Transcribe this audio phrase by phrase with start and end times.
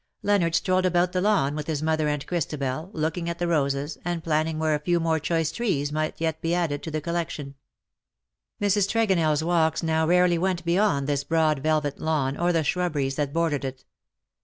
[0.23, 4.23] Leonard strolled about the lawn with his mother and Christabel, looking at the roses,, and
[4.23, 7.53] planning where a few more choice trees might yet be added to the collection.
[8.59, 8.89] Mrs.
[8.89, 13.63] TregonelFs walks now rarely went beyond this broad velvet lawn, or the shrubberies that bordered
[13.63, 13.85] it.